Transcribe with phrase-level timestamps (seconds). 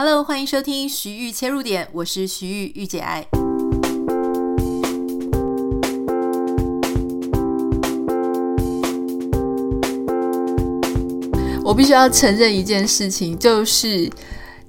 [0.00, 3.26] Hello，欢迎收听徐玉切入点，我是徐玉御姐爱。
[11.64, 14.08] 我必须要承认一件事情，就是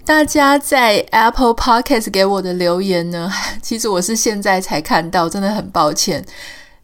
[0.04, 6.26] 大家在 Apple Podcast 给我的留言呢， 其实我是现在才看到，真的很抱歉。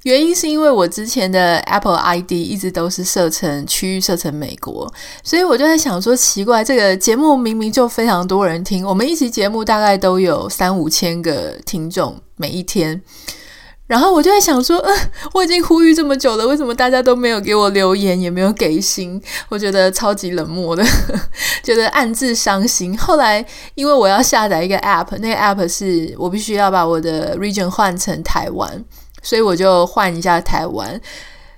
[0.06, 4.92] 原因是因为我之前的 Apple ID 一直都是设成区域设成美国，
[5.24, 13.02] 所以我就在想说，奇怪，这个节目明明就非常多人听，我们一期节目大概都有三五千个听众每一天，
[13.88, 14.94] 然后我就在想说，呃，
[15.34, 19.20] 我已经呼吁这么久了，为什么大家都没有给我留言，也没有给星？
[19.50, 20.86] 我觉得超级冷漠的，
[21.66, 22.96] 觉得暗自伤心。
[22.96, 28.86] 后来因为我要下载一个 App，那个 App 是我必须要把我的 Region 换成台湾。
[29.26, 31.02] 所以我就换一下台湾，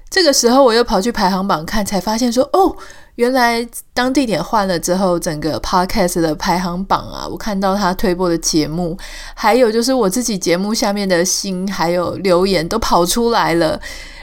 [0.09, 2.73] 这个时候我又跑去排行榜看，才发现说哦，
[3.15, 8.97] 原来当地点换了之后，整个 Podcast 的排行榜啊，我看到他推播的节目，
[9.35, 13.77] 还有就是我自己节目下面的星还有留言都跑出来了，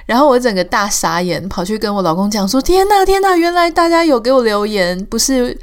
[0.07, 5.55] 然后我整个大傻眼，跑去跟我老公讲说：天呐天呐，原来大家有给我留言，不是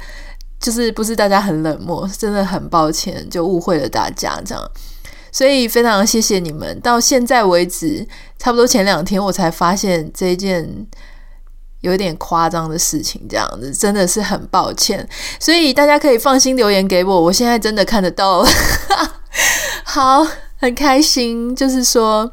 [0.60, 4.70] 就是不是大家很冷漠，真的很抱歉，就误会了大家这样。
[5.32, 8.06] 所以非常谢谢你们，到现在为止，
[8.38, 10.86] 差不多前两天我才发现这件
[11.80, 15.08] 有点夸张的事情，这样子真的是很抱歉。
[15.40, 18.48] 所以大家可以放心留言给我，我现在真的看得到了，
[19.82, 20.26] 好，
[20.58, 22.30] 很开心，就是说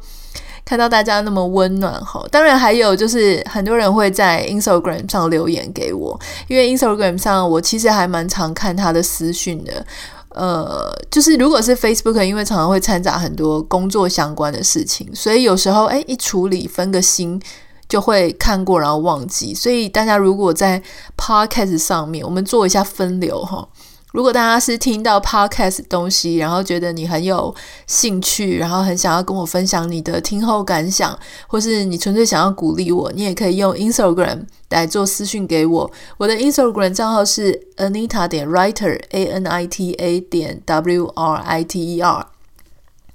[0.64, 2.22] 看到大家那么温暖哈。
[2.30, 9.84] 当然还有就是很多人会在 Instagram 上留言给我，因为 Instagram 上我其实还蛮常看他的私讯的。
[10.30, 17.40] 呃，就是如果是 Facebook，因为常常会掺杂很多工作相关的事情，所以有时候诶一处理分个心
[17.88, 19.52] 就会看过然后忘记。
[19.54, 20.80] 所以大家如果在
[21.16, 23.68] Podcast 上面，我们做一下分流哈。
[24.12, 27.54] 如果大家是听到 Podcast 东西，然后觉得你很有
[27.86, 31.16] 兴趣，然后很想要跟我分享你的听后感想，
[31.46, 35.90] 或是你纯粹想要鼓励我，你也可以用 Instagram 来做私讯给我。
[36.18, 42.00] 我的 Instagram 账号是 Anita 点 Writer，A N I T A 点 W R I T E
[42.00, 42.26] R。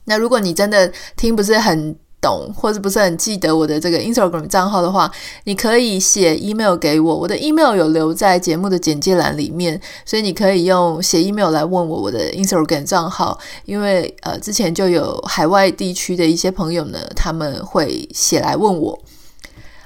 [0.06, 5.12] 那如果你真的听不是很懂，或者不是很记得我的这个 Instagram 账号的话，
[5.44, 19.00] 你可以写 email 给我，我的 email 有留在节目的简介栏里面，所以你可以用写 email 来问我我的 Instagram 账号，因为呃之前就有海外地区的一些朋友呢，他们会写来问我。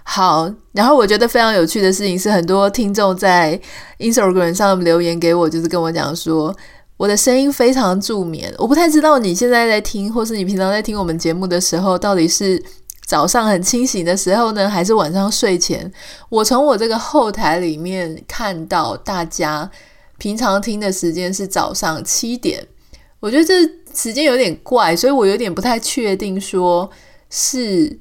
[0.04, 3.60] 好，然后我觉得非常有趣的事情是，很多听众在
[4.00, 6.56] Instagram 上留言给我，就是跟我讲说。
[7.00, 12.62] 我的声音非常助眠，我不太知道你现在在听，或是你平常在听我们节目的时候，到底是
[13.06, 15.90] 早上很清醒的时候呢，还是晚上睡前？
[16.28, 19.72] 我从我这个后台里面看到大家
[20.18, 22.68] 平常听的时间是早上七点，
[23.22, 23.54] 我觉得这
[23.96, 26.90] 时间有点怪，所以我有点不太确定，说
[27.30, 27.98] 是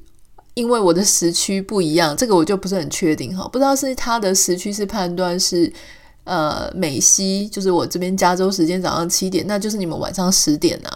[0.55, 5.73] 因为我的时区不一样，这个我就不是很确定哈，不知道是他的时区是判断是。
[6.29, 10.93] 呃，美西就是我这边加州时间早上七点，那就是你们晚上十点啊，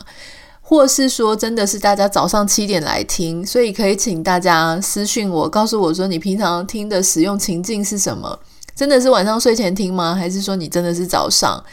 [0.61, 8.39] 或是说真的是大家早上七点来听，所以可以请大家私讯我，告诉我说你平常听的使用情境是什么？
[8.77, 10.15] 真的是晚上睡前听吗？
[10.15, 11.65] 还是说你真的是早上？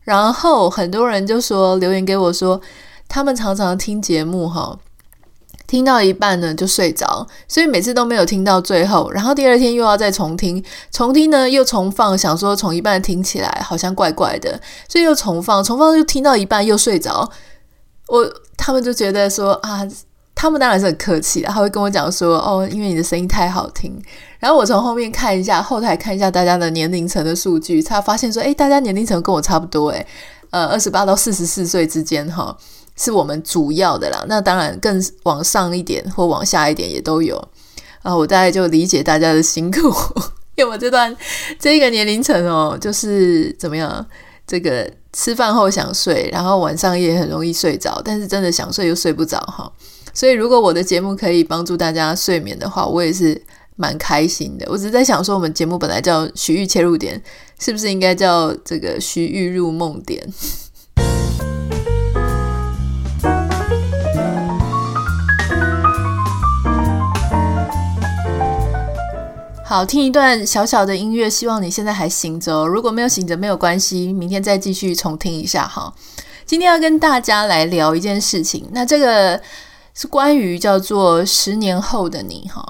[0.00, 2.58] 然后很多人就说留言给我说，
[3.08, 4.78] 他们常常听节目哈。
[5.72, 17.26] 听到一半呢就睡着，所以每次都没有听到最后，然后第二天又要再重听，重听呢又重放，想说从一半听起来好像怪怪的，所以又重放，重放又听到一半又睡着。
[18.08, 19.80] 我他们就觉得说啊，
[20.34, 23.98] 他们当然是很客气的，他会跟我讲说哦，因为你的声音太好听。
[24.40, 30.06] 然后我从后面看一下后台看一下大家的年龄层的数据，才发现说，诶，大家年龄层跟我差不多，诶，
[30.50, 32.54] 呃，二十八到四十四岁之间，哈。
[32.96, 37.36] 是我们主要的啦，那当然更往上一点或往下一点也都有
[38.02, 38.14] 啊。
[38.14, 39.78] 我大概就理解大家的辛苦，
[40.56, 41.16] 因为我这段
[41.58, 44.06] 这个年龄层哦，就是怎么样，
[44.46, 49.70] 这个吃饭后想睡，然后晚上也很容易睡着，但是真的想睡又睡不着哈。
[50.14, 53.40] 所以如果我的节目可以帮助大家睡眠的话，我也是
[53.76, 54.66] 蛮开心的。
[54.70, 57.20] 我只是在想说，我们节目本来叫徐玉切入点，
[57.58, 60.22] 是不是应该叫这个徐玉入梦点？
[69.72, 72.66] 好，听一段小小的音乐，希望你现在还醒着哦。
[72.66, 75.90] 如果没有醒着，没有关系，明天再继续重听一下哈。
[76.44, 79.40] 今天要跟大家来聊一件事情，那这个
[79.94, 82.62] 是关于叫做十年后的你哈。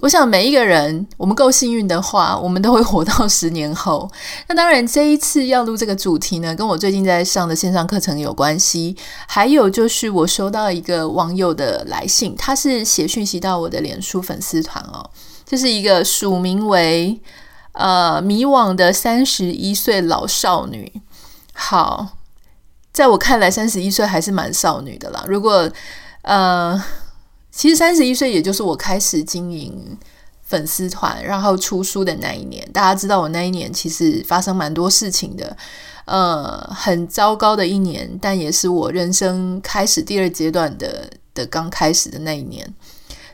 [0.00, 4.06] 我想每一个人，我们够幸运的话，我们都会活到十年后。
[4.48, 8.94] 那当然，这一次要录这个主题呢，跟我最近在上的线上课程有关系。
[9.26, 15.08] 还有就是，我收到一个网友的来信，他是写讯息到我的脸书粉丝团哦，
[15.48, 17.18] 这、是一个署名为
[17.72, 21.00] 呃迷惘的三十一岁老少女。
[21.54, 22.18] 好，
[22.92, 25.24] 在我看来，三十一岁还是蛮少女的啦。
[25.26, 25.70] 如果
[26.22, 26.84] 呃。
[27.50, 29.98] 其实三十一岁，也就是我开始经营
[30.42, 32.64] 粉丝团，然后出书的那一年。
[32.72, 35.56] 大家知道，我那一年其实发生蛮多事情的，
[36.04, 42.72] 呃，很糟糕的一年，但也是我人生开始第二阶段的的刚开始的那一年。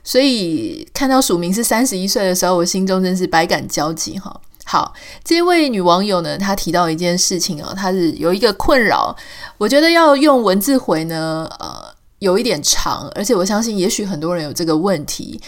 [0.05, 4.41] 所以看到署名是三十一岁的时候，我心中真是百感交集哈。
[4.65, 9.17] 好，这位女网友呢，她提到一件事情哦，她是有一个困扰，
[9.59, 11.93] 我觉得要用文字回呢，呃。
[12.21, 15.39] 有一点长，而且我相信，也许很多人有这个问题，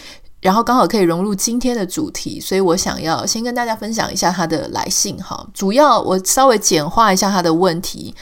[0.42, 5.46] 然后刚好可以融入今天的主题，所以我想要先跟大家分享一下她的来信哈。
[5.54, 8.14] 主要我稍微简化一下她的问题，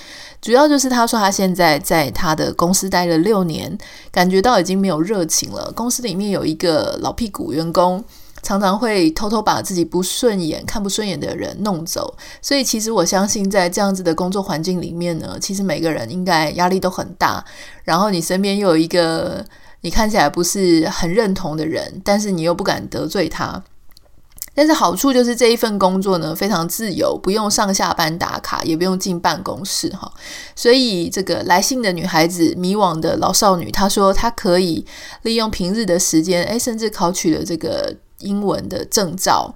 [0.44, 3.78] 主要就是他说他现在在他的公司待了六年，
[4.12, 8.04] 感觉到已经没有热情了，公司里面有一个老屁股员工。
[8.42, 17.42] 常常会偷偷把自己不顺眼、看不顺眼的人弄走，所以其实我相信，在这样子的工作环境里面呢，其实每个人应该压力都很大。
[17.84, 19.42] 然后你身边又有一个
[19.80, 23.64] 你看起来不是很认同的人，但是你又不敢得罪他。
[24.54, 30.10] 但是好处就是这一份工作呢，非常自由，不用上下班打卡，也不用进办公室哈。
[30.54, 34.86] 所以这个来信的女孩子，迷惘的老少女，她说她可以
[35.22, 37.96] 利用平日的时间，诶，甚至考取了这个。
[38.20, 39.54] 英文的证照，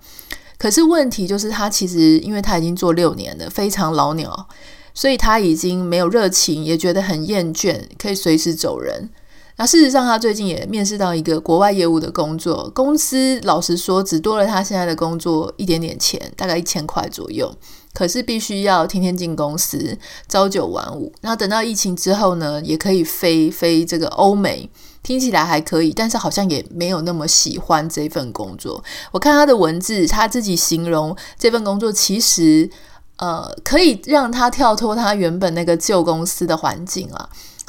[0.59, 4.49] 可是问题就是她其实，因为她已经做六年了，非常老鸟，
[4.93, 9.09] 所以她已经没有热情，也觉得很厌倦，可以随时走人。
[9.58, 17.52] 那事实上，他最近也面试到一个国外业务的工作，公司老实说，只多了他现在的工作一点点钱，大概一千块左右。
[17.93, 21.12] 可是必须要天天进公司，朝九晚五。
[21.22, 24.70] 那等到疫情之后呢，也可以飞飞这个欧美。
[25.02, 28.84] 听起来还可以，但是好像也没有那么喜欢这份工作。
[29.11, 32.69] 我看他的文字，他自己形容这份工作其实，
[33.16, 37.28] 呃，可以让他跳脱他原本那个旧公司的环境啊。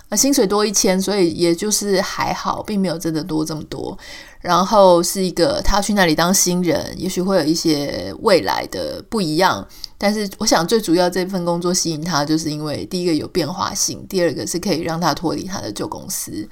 [0.10, 3.98] 那薪水多一千，所以也就是还好，并没有真的多这么多。
[4.42, 9.66] 然后是一个他去那里当新人，也许会有一些未来的不一样。
[9.98, 16.48] 但是我想最主要这份工作吸引他，就是因为第一个有变化性，第二个是可以让他脱离他的旧公司。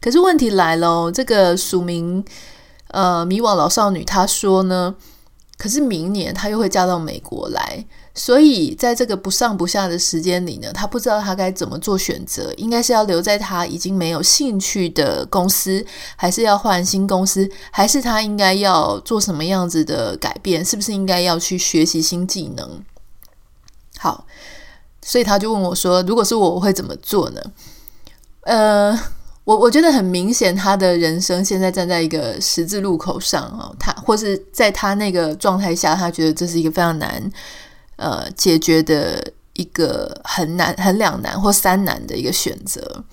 [0.00, 2.24] 可是问题来了，这个署名
[2.88, 4.94] 呃迷惘老少女她说呢，
[5.56, 7.86] 可是明年她又会嫁到美国来，
[8.18, 15.86] 所以在这个不上不下的时间里呢，他不知道他该怎么做选择，应该是要留在他已经没有兴趣的公司，
[16.16, 20.64] 还是要换新公司，还是他应该要做什么样子的改变？
[20.64, 22.82] 是不是应该要去学习新技能？
[23.98, 24.26] 好，
[25.00, 27.40] 所以他就问我说，如果是我，我会怎么做呢？
[28.42, 28.98] 呃。
[29.48, 37.32] 我我觉得很明显，他的人生现在站在一个十字路口上哦，他或是在他那个状态下，他觉得这是一个非常难
[37.98, 39.22] 呃解决的
[39.52, 43.04] 一个很难很两难或三难的一个选择。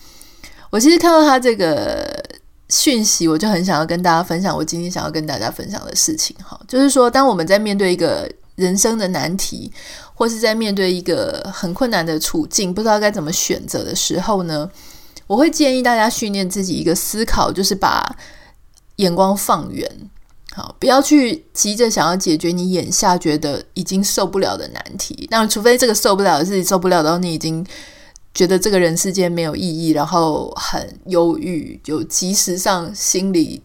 [0.71, 2.23] 我其实看到他这个
[2.69, 9.71] 讯息，我就很想要跟大家分享我今天想要跟大家分享的事情哈，就是说，当我们在面对一个人生的难题，
[10.13, 14.69] 或是在面对一个很困难的处境，不知道该怎么选择的时候呢，
[15.27, 18.03] 我会建议大家训练自己一个思考，就是把
[18.97, 19.89] 眼光放远，
[20.55, 25.27] 好，不要去急着想要解决你眼下觉得已经受不了的难题。
[25.29, 27.65] 那，除非这个受不了的是受不了到你已经
[28.33, 33.61] 觉得这个人世间没有意义，然后很忧郁，就即时上心里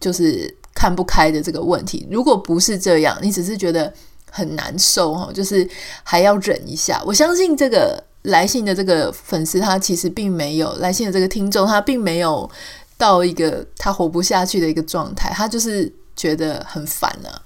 [0.00, 2.06] 就是看不开的这个问题。
[2.10, 3.92] 如果不是这样，你只是觉得
[4.30, 5.68] 很难受哈，就是
[6.02, 7.02] 还要忍一下。
[7.06, 8.04] 我相信这个。
[8.26, 12.48] 来信的这个粉丝，他其实并没有来信的这个听众，他并没有
[12.96, 17.42] 到一个他活不下去的一个状态，他就是觉得很烦了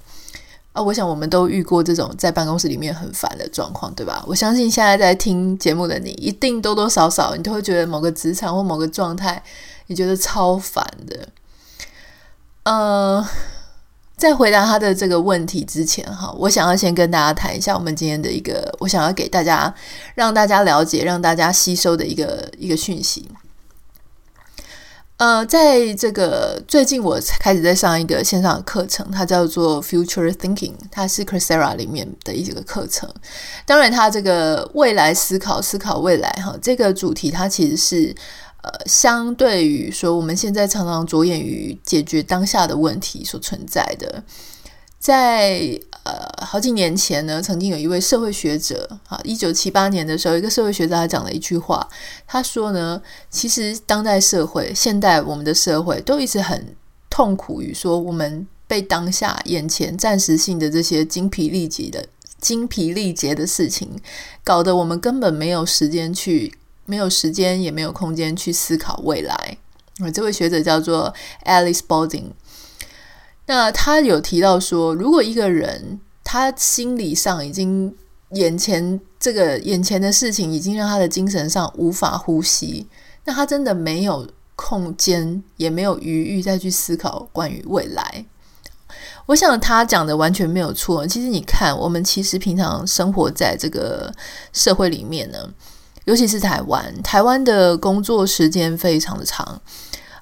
[0.72, 0.82] 啊！
[0.82, 4.24] 我想我们都遇过这种在办公室里面很烦的状况，对吧？
[4.26, 9.42] 我相信现在在听节目的你，一定多多少少你都会觉得某个职场或某个状态，
[9.86, 11.28] 你觉得超烦的，
[12.64, 13.26] 呃。
[14.16, 19.72] 在回答他的这个问题之前，哈，我想要先跟大家谈一下我们今天的一个，我想要给大家
[20.14, 23.28] 让大家了解、让大家吸收的一个一个讯息。
[25.18, 33.08] 呃，在这个最近我开始在上一个线上的课程，它叫做 Future Thinking，它是 Coursera 里面的一个课程。
[33.64, 38.14] 当然，它这个未来思考、思考未来，哈，这个主题它其实是
[38.62, 44.22] 呃，相对于说我们现在常常着眼于解决当下的问题所存在的，
[44.98, 51.88] 在呃好几年前呢，曾经有一位社会学者啊，一九七八年的时候，一个社会学者他讲了一句话，
[52.26, 56.74] 他说呢，其实当代社会、现代我们的社会都一直很
[57.10, 58.46] 痛苦于说我们。
[58.68, 62.04] 被当下眼前暂时性的这些精疲力竭的
[62.40, 63.88] 精疲力竭的事情，
[64.42, 66.52] 搞得我们根本没有时间去，
[66.84, 69.56] 没有时间也没有空间去思考未来。
[70.00, 72.32] 啊，这位学者叫做 Alice Balding。
[73.46, 77.94] 那他有提到说，如果一个人他心理上已经
[78.30, 82.86] 眼前这个眼前的事情已经让他的精神上无法呼吸，
[83.24, 88.24] 那他真的没有空间，也没有余裕再去思考关于未来。
[89.26, 91.06] 我想他讲的完全没有错。
[91.06, 94.12] 其实你看，我们其实平常生活在这个
[94.52, 95.38] 社会里面呢，
[96.04, 99.60] 尤其是台湾，台湾的工作时间非常的长。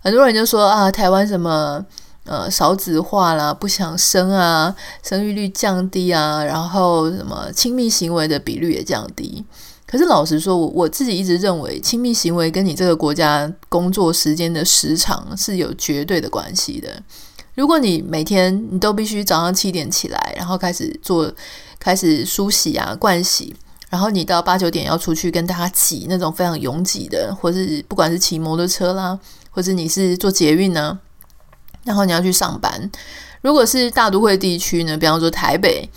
[0.02, 1.84] 很多人就说啊，台湾什么
[2.24, 9.44] 呃少子化啦，不想生啊，生育率降低啊，然后什么亲密行为的比率也降低。
[9.86, 17.00] 可是老实说，我我自己一直认为，亲密行为跟你这个国家工作时间的时长是有绝对的关系的。
[17.54, 21.30] 如果你每天你都必须早上七点起来，然后开始做，
[21.78, 23.54] 开始梳洗啊、盥洗，
[23.88, 29.16] 然后你到八九点要出去跟大家挤那种非常拥挤的，或是不管是骑摩托车啦，
[29.50, 30.98] 或者你是坐捷运呢，
[31.84, 32.90] 然后你要去上班。
[33.42, 35.88] 如果是大都会地区呢，比方说台北，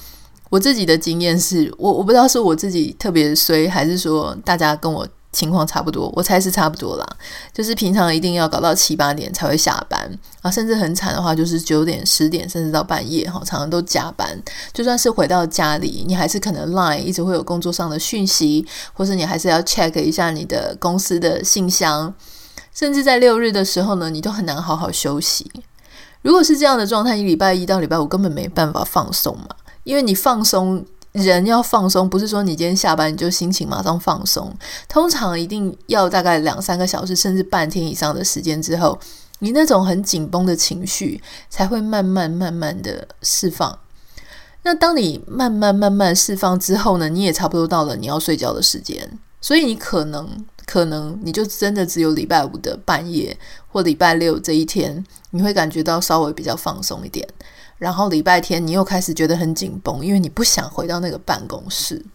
[0.49, 5.07] 我自己的经验是我我不知道是我自己特别衰，还是说大家跟我。
[5.33, 7.05] 情况差不多，我猜是差不多啦。
[7.53, 10.09] 就是平常一定要搞到七八点才会下班
[10.41, 14.41] 啊，甚至很惨的话，就是九点、十点，甚至到半夜哈，常常都加班。
[14.73, 22.11] 就算是回到家里，你还是可能 Line 一直会有工作上的讯息，或是你还是要 check 一下你的公司的信箱。
[22.73, 25.51] 甚至在六日的时候呢，你都很难好好休息。
[26.27, 29.47] 如果是这样的状态，你礼拜一到礼拜五根本没办法放松嘛，
[29.85, 30.85] 因为你放松。
[31.13, 34.53] 人要放松，不是说你今天下班你就心情马上放松，
[34.87, 38.99] 通常一定要大概两三个小时，甚至半天以上的时间之后，
[39.39, 41.19] 你那种很紧绷的情绪
[41.49, 43.79] 才会慢慢慢慢的释放。
[44.61, 53.35] 那当你慢慢慢慢释放之后呢，你也差不多到了你要睡觉的时间，所以你可能可能你就真的只有礼拜五的半夜
[53.69, 57.25] 或礼拜六这一天，你会感觉到稍微比较放松一点。
[57.77, 62.05] 然后礼拜天你又开始觉得很紧绷，因为你不想回到那个办公室。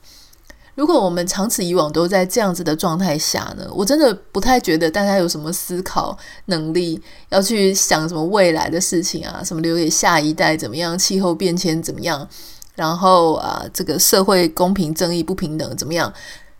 [0.75, 6.17] 如果我们长此以往都在这样子的状态下呢，我真的不太觉得大家有什么思考
[6.47, 12.27] 能力，要去想什么未来的事情啊，什么留给下一代怎么样，气候变迁怎么样，
[12.75, 16.13] 然后啊，这个社会公平正义不平等怎么样？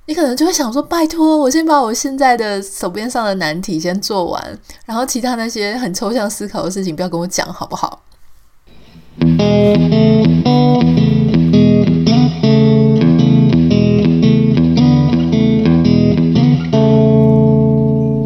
[0.07, 8.03] 你可能就会想说，拜托，我先把我现在的手边上的难题先做完，然后其他那些很抽象思考的事情不要跟我讲，好不好？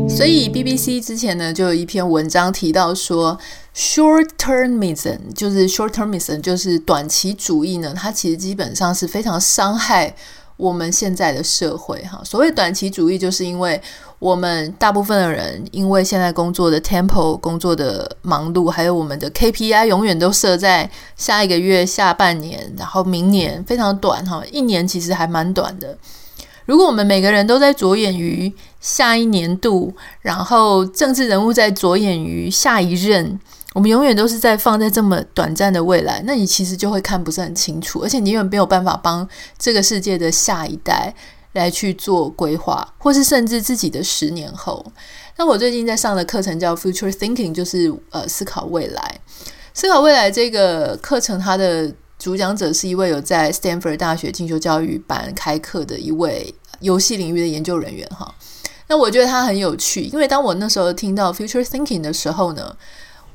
[0.09, 3.39] 所以 BBC 之前呢，就有一篇文章提到说
[3.75, 10.17] ，short-termism 就是 short-termism 就是短期主义呢，它其实基本上是非常伤害
[10.57, 12.21] 我们现在的社会哈。
[12.25, 13.81] 所谓短期主义，就是因为
[14.19, 25.97] 我们大部分的人，因为现在工作的 tempo、工作的忙碌，还有我们的 KPI 永远都设在下一个月、下半年，然后明年非常短哈，一年其实还蛮短的。
[26.65, 33.39] 如果我们每个人都在着眼于下一年度，然后政治人物在着眼于下一任，
[33.77, 39.29] 我们永远都是在放在这么短暂的未来，那你其实就会看不是很清楚，而且你永远没有办法帮
[39.59, 41.15] 这个世界的下一代。
[41.53, 44.85] 来去做规划，或是甚至自己的十年后。
[45.39, 49.21] 那我最近在上的课程叫 Future Thinking，就是呃思考未来。
[49.73, 58.35] 思考未来这个课程，它的主讲者是一位有在 Stanford 大学进修教育班开课的一位游戏领域的研究人员哈。
[58.89, 62.77] 那我觉得他很有趣，因为当我那时候听到 Future Thinking 的时候呢。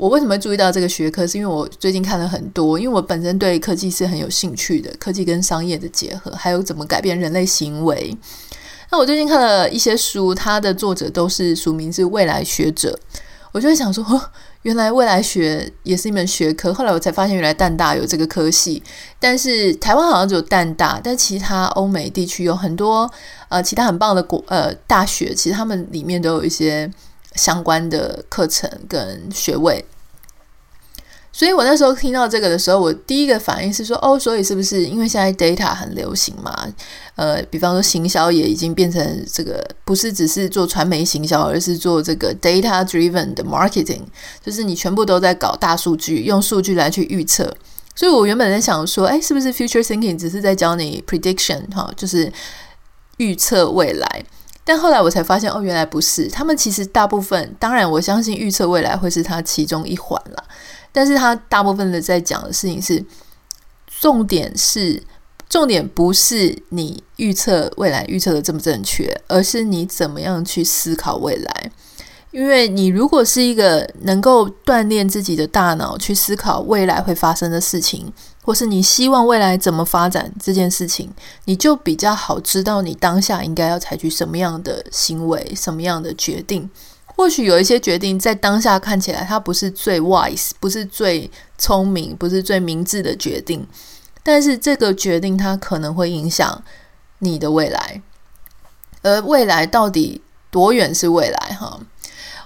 [0.01, 1.27] 我为什么注意到这个学科？
[1.27, 8.17] 是因为我最近看了很多，因为我本身对科技是很有兴趣的，科技跟商业的结合，还有怎么改变人类行为。
[8.89, 12.99] 那我最近看了一些书，它的作者都是署名是未来学者，
[13.51, 14.03] 我就会想说，
[14.63, 16.73] 原来未来学也是一门学科。
[16.73, 18.81] 后来我才发现，原来淡大有这个科系，
[19.19, 23.07] 但是台湾好像只有淡大，但其他欧美地区有很多
[23.49, 26.91] 呃其他很棒的国呃大学，其实他们里面都有一些。
[27.35, 29.85] 相关的课程跟学位，
[31.33, 36.53] 所以我那时候听到这个的时候，我第一个反应是说，哦，所以是不是因为现在 data 很流行嘛？
[37.15, 44.01] 呃，比方说行销也已经变成这个，不是只是做传媒行销，而是做这个 data driven 的 marketing，
[44.43, 47.55] 就是你全部都在搞大数据，用数据来去预测。
[47.95, 52.31] 所以我原本在想说，哎，是不是 future thinking 只是在教你 prediction 哈，就是
[53.17, 54.25] 预测未来？
[54.63, 56.27] 但后来我才发现，哦，原来不是。
[56.27, 60.43] 他们其实大部分，当然我相信预测未来会是它其中一环了。
[60.91, 63.03] 但是他大部分的在讲的事情是，
[63.99, 65.01] 重点是
[65.49, 71.71] 重点不是你预测未来预测的正不正确，而是你怎么样去思考未来。
[72.31, 78.09] 因为你如果是一个能够锻炼自己的大脑去思考未来会发生的事情，
[78.41, 81.11] 或是你希望未来怎么发展这件事情，
[81.43, 86.69] 你就比较好知道你当下应该要采取什么样的行为，什么样的决定。
[87.21, 93.63] 或许有一些决定在当下看起来它不是最 wise，不是最聪明，不是最明智的决定，
[94.23, 96.63] 但是这个决定它可能会影响
[97.19, 98.01] 你的未来。
[99.03, 101.55] 而未来到底多远是未来？
[101.59, 101.79] 哈，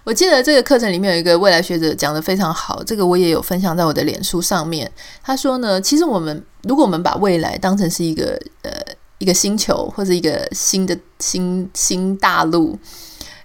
[0.04, 4.92] 我记得这个课程里面有一个未来学者讲得非常好，这个我也有分享在我的脸书上面。
[5.24, 8.72] 他说呢，其实我们如果我们把未来当成是一个呃
[9.20, 12.78] 一个星球或者一个新的新新大陆，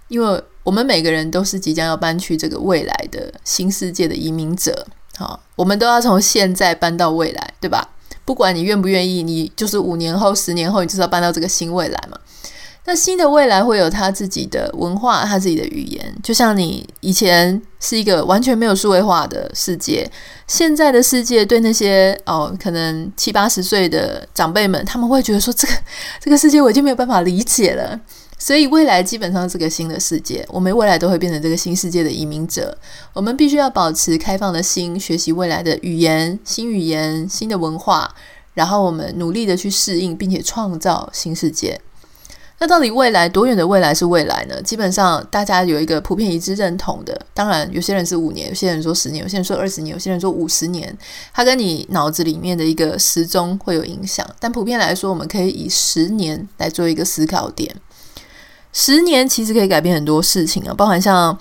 [0.09, 4.85] 因为我们每个人都是即将要搬去这个未来的新世界的移民者，
[5.17, 7.89] 好，我们都要从现在搬到未来，对吧？
[8.23, 12.17] 不管你愿不愿意，你就是五年后、十年后，你就是要搬到这个新未来嘛。
[12.85, 20.09] 那新的未来会有他自己的文化、他自己的语言，就像你以前是一个完全没有数位化的世界，
[20.47, 25.73] 现在的世界对那些哦，可能七八十岁的长辈们，他们会觉得说，这个
[26.19, 27.99] 这个世界我已经没有办法理解了。
[28.41, 32.75] 所以未来基本上是个新的世界，我们未来都会变成这个新世界的移民者。
[33.13, 38.15] 我们必须要保持开放的心，学习未来的语言、新语言、新的文化，
[38.55, 41.79] 然后我们努力的去适应，并且创造新世界。
[42.57, 44.59] 那到底未来多远的未来是未来呢？
[44.63, 50.97] 基本上大家有一个普遍一致认同的，当然有些人是五年，有些人说十年，有些人说二十年，有些人说五十年，
[51.31, 54.27] 它跟你脑子里面的一个时钟会有影响。
[54.39, 57.75] 但普遍来说，我们可以以十年来做一个思考点。
[58.73, 61.37] 十年其实可以改变很多事情啊，包含像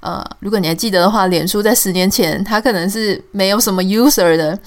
[0.00, 4.58] 呃，如果你还记得的话，脸书在十年前它可能是没有什么 user 的，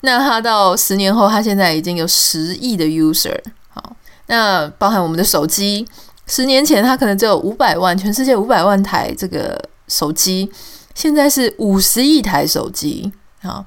[0.00, 3.38] 那它到十年后，它现在已经有十亿的 user。
[3.68, 3.94] 好，
[4.28, 5.86] 那包含我们的手机，
[6.26, 10.50] 十年前它可能只有五百万，全世界五百万台这个手机，
[10.94, 13.12] 现在是五十亿台手机。
[13.42, 13.62] 好，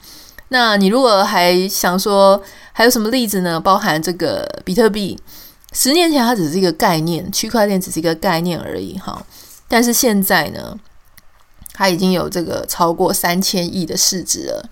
[0.47, 2.41] 那你如果还想说
[2.73, 3.59] 还有什么例子呢？
[3.59, 5.15] 包含这个比特币。
[5.71, 9.25] 十年前，它只是一个概念，区块链只是一个概念而已，哈。
[9.67, 10.77] 但是现在呢，
[11.73, 14.69] 它已经有这个超过三千亿的市值了。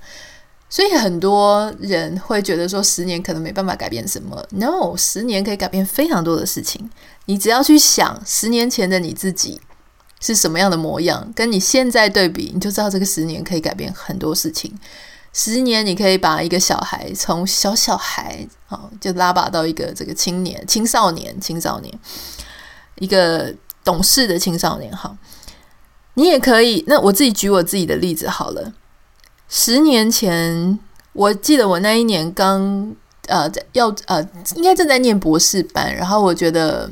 [0.69, 4.45] 所以很多人会觉得说，十年可能没办法改变什么。
[4.51, 6.89] No，十年可以改变非常多的事情。
[7.25, 9.59] 你只要去想，十年前的你自己
[10.19, 14.71] 是什么样的模样，跟你现在对比，你就知道这个十年可以改变很多事情。
[15.31, 21.99] 十年，你可以把一个小孩从小小孩，好，就拉拔到一个这个青年、青少年、青少年，
[22.95, 24.91] 一个懂事的青少年。
[24.91, 25.15] 好，
[26.15, 26.83] 你也可以。
[26.87, 28.73] 那我自己举我自己的例子好了。
[29.47, 30.79] 十年前，
[31.13, 32.95] 我记得我那一年刚
[33.27, 35.95] 呃要呃，应该正在念博士班。
[35.95, 36.89] 然后我觉得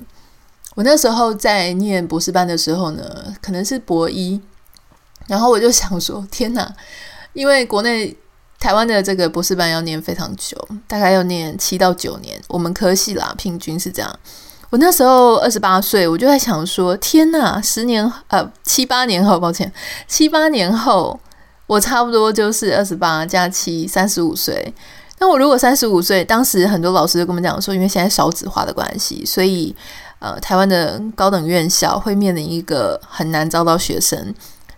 [0.76, 4.39] 我那时候在念博士班的时候呢，可能是博一。
[5.26, 6.71] 然后我就想说，天哪，
[7.34, 8.15] 因为国内。
[8.60, 12.41] 台湾的这个博士班要念非常久，大概要念七到九年。
[12.48, 14.20] 我们科系啦，平均是这样。
[14.72, 19.72] 我那时候二十八岁，我就在想说：天呐，十年呃七八年后，抱歉，
[20.08, 21.17] 七八年后，
[21.67, 24.74] 我差不多就是二十八加七，三十五岁。
[25.20, 29.74] 那我如果三十五岁，当时很多老师就跟我们讲说，因为现在少子化的关系，所以
[30.20, 34.34] 呃，台湾的高等院校会面临一个很难招到学生，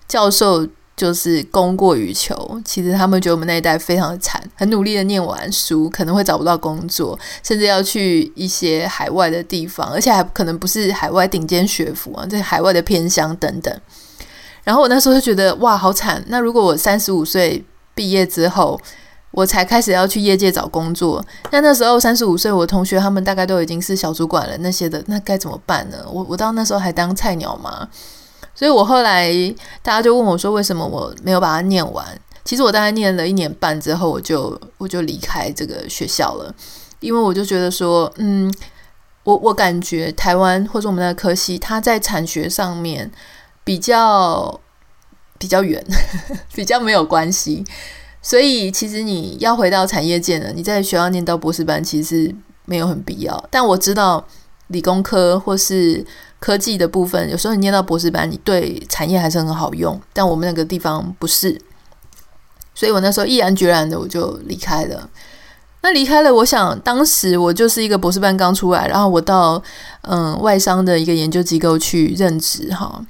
[0.06, 0.68] 教授。
[1.00, 13.74] 就是供过于求，其实他们觉得我们那一代非常的惨，很努力的念完书，可能会找不到工作，甚至要去一些海外的地方，而且还可能不是海外顶尖学府啊，在海外的偏乡等等。
[14.66, 16.22] 然后我那时候就觉得哇，好惨！
[16.28, 17.64] 那如果我三十五岁
[17.96, 18.78] 毕业之后，
[19.32, 25.98] 我才开始要去业界找工作，那那时候三十五岁，我同学他们大概都已经是小主管了，那些的，那该怎么办呢？
[26.12, 27.88] 我我到那时候还当菜鸟吗？
[28.60, 29.32] 所以我后来
[29.82, 32.06] 大家就问我说：“为什么我没有把它念完？”
[32.44, 36.54] 其实我大概念了一年半之后，我就我就离开这个学校了，
[37.00, 38.54] 因为我就觉得说，嗯，
[39.24, 43.10] 我我感觉台湾或者我们的科系，它在产学上面
[43.64, 44.60] 比较
[45.38, 45.82] 比较远，
[46.54, 47.64] 比较没有关系。
[48.22, 53.42] 所以其实你要回到产业界呢，你在学校念到博士班其实没有很必要。
[53.50, 54.28] 但我知道
[54.68, 56.06] 理工科或是
[56.40, 60.00] 科技的部分，有时候你念到博士班，你对产业还是很好用。
[60.14, 61.60] 但我们那个地方不是，
[62.74, 65.10] 所以我那时候毅然决然的我就离开了。
[65.82, 69.62] 那离开了，我想当时我就是一个博士班刚出来，然后我到
[70.02, 73.02] 嗯外商的一个研究机构去任职哈。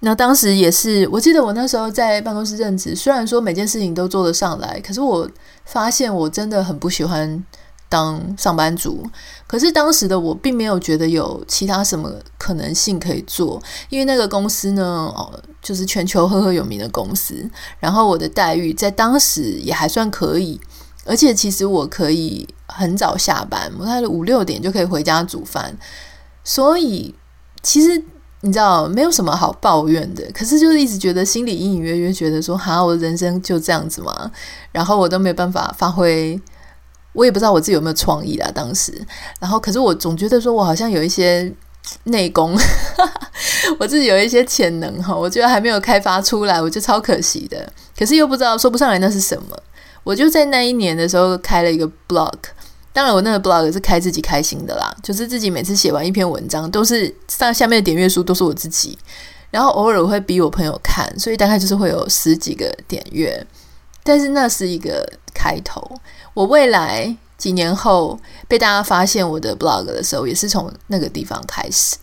[0.00, 5.28] 那当时也是，我记得我那时候在办公室任职，虽然说每件事情都做得上来，可是我
[5.64, 7.42] 发现我真的很不喜欢
[7.88, 9.04] 当上班族。
[9.46, 14.82] 可是当时的我并没有觉得有其他什么可能性可以做，因为那个公司呢，
[15.14, 20.60] 哦，就是全球赫赫有名的公司，然后我的待遇在当时也还算可以。
[21.06, 25.76] 而且其实我可以很早下班，我大概五六点就可以回家煮饭，
[26.42, 27.14] 所以
[27.62, 28.02] 其实
[28.40, 30.24] 你知道没有什么好抱怨的。
[30.32, 34.30] 可是就是一直觉得心里隐隐约约觉得说，哈，我的人生就这样子嘛，
[34.72, 36.40] 然后我都没有办法发挥，
[37.14, 38.50] 我也不知道我自己有没有创意啦。
[38.54, 38.92] 当时，
[39.40, 41.50] 然后可是我总觉得说我好像有一些
[42.04, 42.54] 内功，
[43.80, 47.72] 我自己有一些潜能哈，我觉得还没有开发出来，我觉得超可惜的。
[47.98, 49.56] 可是又不知道说不上来那是什么。
[50.02, 52.34] 我就在那一年的时候开了一个 blog，
[52.92, 58.98] 当然我那个 blog 是开自己开心的啦，就是自己每次写完一篇文章，都是上下面的点阅数都是我自己，
[59.50, 63.46] 然后偶尔我会逼我朋友看，所以大概就是会有十几个点阅，
[64.02, 65.80] 但是那是一个开头，
[66.34, 71.96] 我未来几年后被大家发现我的 blog 的时候，也是从那个地方开始，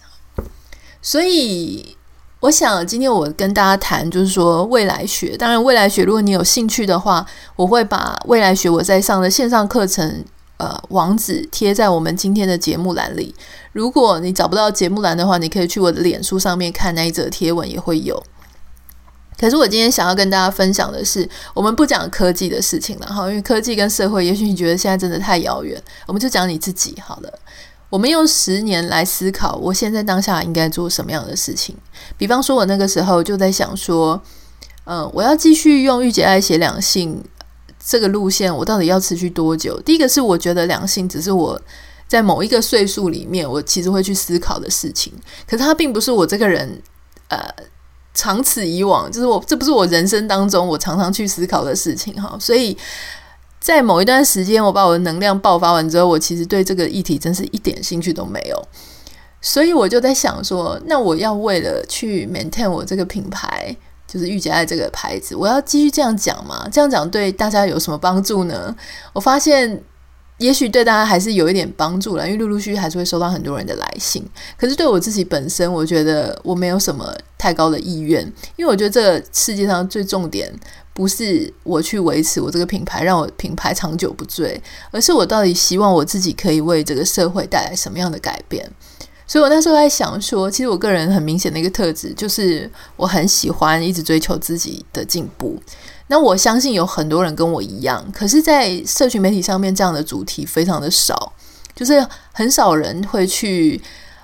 [1.01, 1.95] 所以。
[2.41, 5.37] 我想今天我跟大家谈，就是说未来学。
[5.37, 7.23] 当然，未来学如果你有兴趣的话，
[7.55, 10.25] 我会把未来学我在上的线上课程，
[10.57, 13.35] 呃，网址贴在我们今天的节目栏里。
[13.73, 18.23] 如果你找不到节目栏的话，你可以去我的脸书上面看那一则贴文，也会有。
[19.41, 27.39] 可是我今天想要跟大家分享的是，我们不讲科技的事情了哈，因为科技跟社会，也许你觉得现在真的太遥远，我们就讲你自己好了。
[27.89, 31.75] 我们用十年来思考，我现在当下应该做什么样的事情。
[32.17, 34.21] 比方说，我那个时候就在想说，
[34.85, 37.21] 嗯、我要继续用御姐爱写两性
[37.83, 39.81] 这个路线，我到底要持续多久？
[39.81, 41.59] 第一个是我觉得两性只是我
[42.07, 45.11] 在某一个岁数里面，我其实会去思考的事情，
[45.45, 46.81] 可是它并不是我这个人，
[47.27, 47.39] 呃，
[48.13, 52.77] 长此以往，就是我这不是我人生当中我常常去思考的事情哈，所以。
[53.61, 58.59] 在某一段时间，我把我的能量爆发完之后，我其实对这个议题真是一点兴趣都没有。
[59.39, 66.67] 所以我就在想说，那我要为了去 maintain 我这个品牌，就是御姐爱这个牌子，我要继续这样讲吗？
[66.71, 68.75] 这样讲对大家有什么帮助呢？
[69.13, 69.83] 我发现，
[70.41, 74.25] 也许对大家还是有一点帮助了，因为陆陆续续还是会收到很多人的来信。
[74.57, 78.21] 可是对我自己本身，我觉得我没有什么太高的意愿，
[78.55, 80.51] 因为我觉得这个世界上最重点。
[80.93, 88.69] 不是我去维持我这个品牌，让我品牌长久不坠，而是我到底希望我自己可以为这个社会带来什么样的改变。
[89.25, 95.57] 所以我那时候在想说，其实我个人很明显的一个特质，就是我很喜欢一直追求自己的进步。
[96.11, 101.31] 那我相信有很多人跟我一样，可是，在社群媒体上面这样的主题非常的少，
[101.73, 103.81] 就是很少人会去。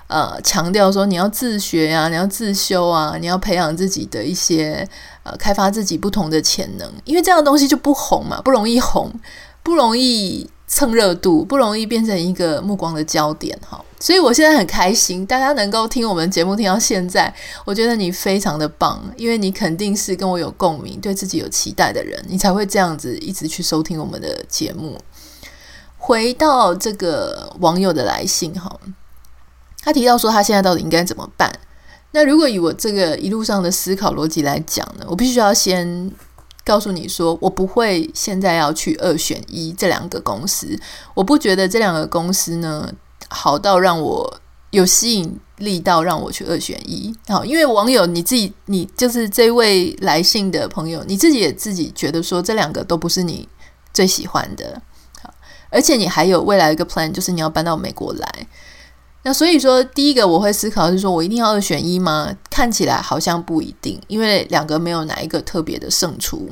[0.08, 4.88] 呃，强调说你要自学呀、啊，你要自修啊，你要培养自己的一些
[5.22, 9.12] 呃，开发自己不同的潜能，因为这样的东西就不红嘛，不容易红，
[9.62, 13.82] 不容易蹭热度，不容易变成一个目光的焦点哈。
[13.98, 25.00] 所以我现在很开心，大家能够听我们节目听到现在，我觉得你非常的棒，因为你肯定是跟我有共鸣，对自己有期待的人，你才会这样子一直去收听我们的节目。
[25.96, 28.78] 回到这个网友的来信哈。
[29.82, 31.50] 他提到说，他现在到底应该怎么办？
[32.12, 36.10] 那如果以我这个一路上的思考逻辑来讲呢，我必须要先
[36.68, 40.78] 告诉你说，我不会现在要去二选一这两个公司。
[41.14, 42.92] 我不觉得这两个公司呢
[43.30, 47.16] 好到让我有吸引力到让我去二选一。
[47.26, 53.48] 好，因为网友你自己，你就是这位来信的朋友，你自己也自己觉得说这两个都不是你
[53.94, 54.82] 最喜欢的。
[55.22, 55.32] 好，
[55.70, 58.46] 而且你还有未来一个 plan，就是你要搬到美国来。
[59.28, 62.34] 那所以说，第一个我会思考是说，我一定要二选一吗？
[62.48, 66.48] 看起来好像不一定，因为两个没有哪一个特别的胜出。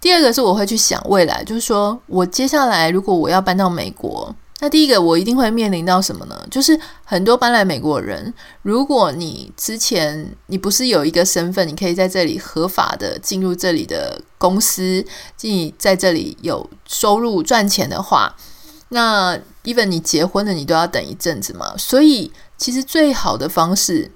[0.00, 6.46] 第二个是我会去想未来，就是说我接下来如果我要搬到美国，那第一个我一定会面临到什么呢？
[6.50, 15.04] 就是很多搬来美国人，如果你之前你不是有一个身份，你可以在这里合法的进入这里的公司，
[15.36, 18.34] 进在这里有收入赚钱的话。
[18.88, 21.74] 那 even 你结婚了，你都要等一阵子嘛。
[21.76, 24.10] 所以其实最好的方式，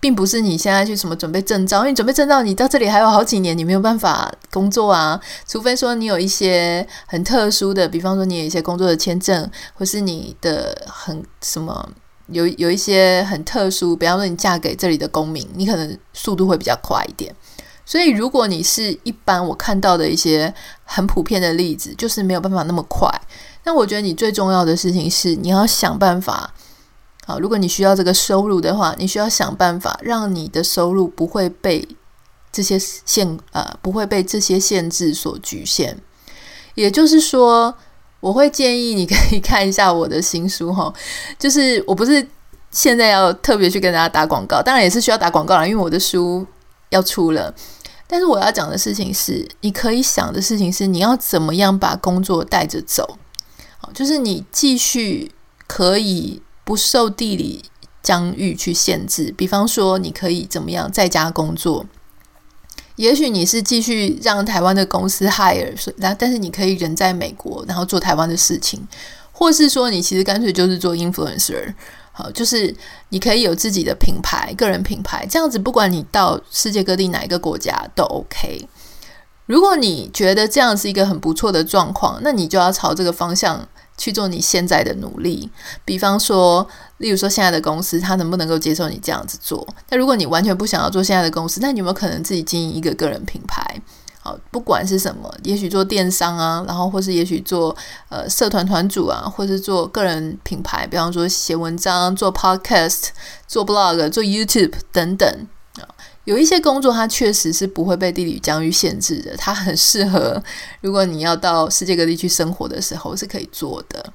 [0.00, 5.20] 并不是你现在去什么准备证照，因为准备证照，你到这里还有好几年，你没有办法工作啊。
[5.46, 11.88] 除非说你有一些很特殊的，比方说你有一些工作的签证，或是你的很什么
[12.28, 17.34] 有有一些很特殊，比方说你嫁给这里的公民，你可能速度会比较快一点。
[17.84, 23.10] 所以如果你是一般我看到的一些很普遍的例子，就是没有办法那么快。
[23.64, 26.54] 那我觉得你最重要的事情是你要想办法。
[27.26, 31.86] 好，如果你需要这个收入的话，你需要想办法让你的收入不会被
[32.50, 35.96] 这些限呃，不会被这些限制所局限。
[36.74, 37.72] 也就是说，
[38.20, 40.92] 我会建议你可以看一下我的新书哈，
[41.38, 42.26] 就是我不是
[42.70, 46.44] 现在要特别去跟大家打广告，当然也是需要打广告了，因为我的书
[46.88, 47.54] 要出了。
[48.08, 53.18] 但是我要讲的事情是，你可以想的事情是，你要怎么样把工作带着走。
[53.92, 55.32] 就是你继续
[55.66, 56.42] 可以。
[56.62, 57.64] 不受地理
[58.00, 61.84] 疆域去限制，比方说你可以怎么样在家工作？
[62.94, 68.86] 也许你是继续让台湾的公司 hire，然但是你可以人在美国，然后做台湾的事情，
[69.32, 71.74] 或是说你其实干脆就是做 influencer，
[72.12, 72.72] 好，就是
[73.08, 78.68] 你可以有自己的品牌，个人品牌，这样子不管你到世界各地哪一个国家都 OK。
[79.46, 83.66] 如果你觉得这样是一个很不错的状况，那你就要朝这个方向。
[84.00, 85.50] 去做你现在的努力，
[85.84, 89.66] 比方说，例如说现在的公司，他能不能够接受你这样子做？
[89.90, 93.62] 那如果你完全不想要做现在的公司，那你有没有可能自己经营一个个人品牌？
[94.22, 97.76] 好，不管是什么，也许做电商啊，然后或是也许做
[98.08, 103.08] 呃社团团主啊，或是做个人品牌，比方说写文章、做 podcast、
[103.46, 105.46] 做 blog、做 YouTube 等等。
[106.24, 110.40] 有一些工作，它确实是不会被地理疆域限制的，它很适合。
[110.82, 114.12] 如果你要到世界各地去生活的时候，是可以做的。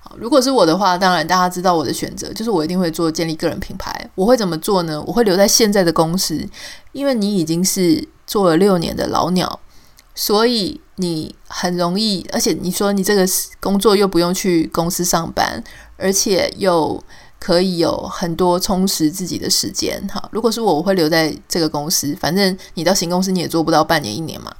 [0.00, 4.10] 好，如果是我的话，当然大家知道我的选择，就是我一定会做建立个人品牌。
[4.16, 5.02] 我会怎么做呢？
[5.06, 6.46] 我会留在现在的公司，
[6.92, 9.60] 因为你已经是做了六年的老鸟，
[10.14, 13.24] 所以你很容易，而且你说你这个
[13.60, 15.62] 工作又不用去公司上班，
[15.96, 17.02] 而且又。
[17.44, 20.26] 可以有很多充实自己的时间，哈。
[20.32, 22.16] 如果是我，我会留在这个公司。
[22.18, 24.50] 反正你到新公司你也做不到半年一年嘛，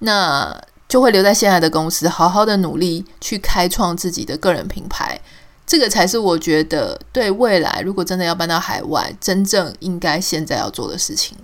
[0.00, 5.20] 那就会留在现在的公司，好好的努力去开创自己的个人品牌。
[5.64, 11.38] 这个才是我觉得对未来，如果真的要搬到海外，真正应该现在要做的事情。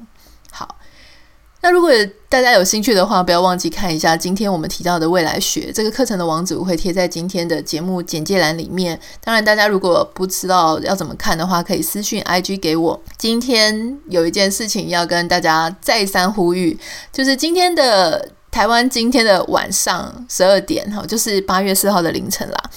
[1.63, 1.91] 那如果
[2.29, 8.99] 大家有兴趣的话，不要忘记看一下今天我们提到的未来学这个课程的网址，我会贴在今天的节目简介栏里面。
[9.23, 12.99] 当然，大家如果不知道要怎么看的话，可以私讯 IG 给我。
[13.19, 16.79] 今天有一件事情要跟大家再三呼吁，
[17.13, 22.71] 就是今天的台湾今天的晚上十二点，哈，就是八月四号的凌晨啦。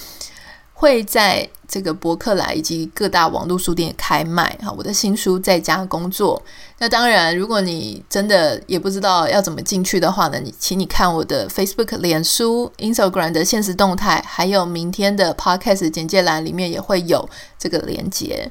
[0.84, 6.42] 会在这个博客来以及各大网络书店开卖哈，我的新书在家工作。
[6.78, 17.26] 那当然，如果你真的也不知道要怎么进去的话呢，你请你看我的 Facebook、脸书、Instagram 的现实动态，还有明天的 Podcast 简介栏里面也会有
[17.58, 18.50] 这个连接。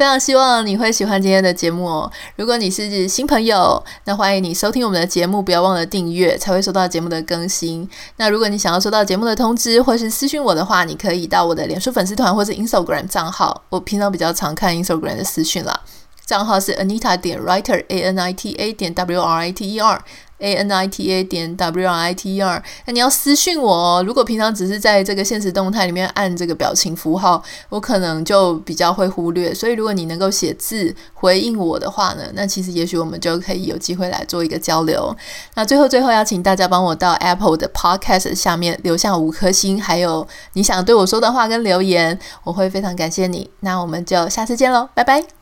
[0.00, 2.10] 非常希望你会喜欢今天的节目哦。
[2.36, 7.86] 如果你是新朋友，那欢迎你收听我们的节目，不要忘了订阅，才会收到节目的更新。
[8.16, 13.62] 那如果你想要收到节目的通知，或是私讯我的话，你可以到我的脸书粉丝团或是 Instagram 账号。
[13.68, 15.78] 我平常比较常看 Instagram 的私讯啦，
[16.24, 20.02] 账号是 Anita 点 Writer A N I T A 点 W R I T E R。
[20.40, 24.04] A n i t a 点 w i t r，那你要私讯我哦。
[24.06, 29.54] 如果平常只是在这个现实动态里面按这个表情符号，我可能就比较会忽略。
[29.54, 35.14] 所以如果你能够写字回应我的话呢，那其实也许我们就可以有机会来做一个交流。
[35.54, 43.50] 那最后最后要请大家帮我到 Apple 的 Podcast 下面留下五颗星，还有你想对我说的话跟留言，我会非常感谢你。
[43.60, 45.39] 那我们就下次见喽，拜拜。